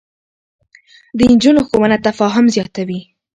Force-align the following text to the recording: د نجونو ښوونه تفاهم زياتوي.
د 1.17 1.19
نجونو 1.31 1.61
ښوونه 1.67 1.97
تفاهم 2.07 2.45
زياتوي. 2.55 2.99